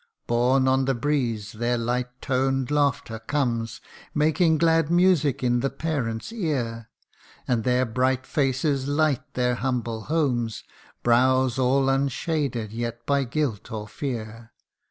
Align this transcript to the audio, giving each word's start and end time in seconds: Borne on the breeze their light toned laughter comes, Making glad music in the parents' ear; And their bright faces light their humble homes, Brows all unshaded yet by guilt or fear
Borne 0.25 0.67
on 0.67 0.85
the 0.85 0.95
breeze 0.95 1.51
their 1.51 1.77
light 1.77 2.09
toned 2.23 2.71
laughter 2.71 3.19
comes, 3.19 3.81
Making 4.15 4.57
glad 4.57 4.89
music 4.89 5.43
in 5.43 5.59
the 5.59 5.69
parents' 5.69 6.33
ear; 6.33 6.89
And 7.47 7.63
their 7.63 7.85
bright 7.85 8.25
faces 8.25 8.87
light 8.87 9.21
their 9.35 9.53
humble 9.53 10.05
homes, 10.05 10.63
Brows 11.03 11.59
all 11.59 11.87
unshaded 11.87 12.71
yet 12.73 13.05
by 13.05 13.25
guilt 13.25 13.71
or 13.71 13.87
fear 13.87 14.49